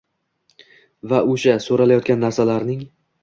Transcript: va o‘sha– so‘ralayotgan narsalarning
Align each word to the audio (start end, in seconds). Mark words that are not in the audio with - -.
va 1.11 1.19
o‘sha– 1.35 1.55
so‘ralayotgan 1.67 2.25
narsalarning 2.27 2.81